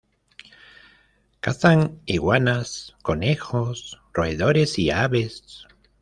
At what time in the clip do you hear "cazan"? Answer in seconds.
1.43-1.99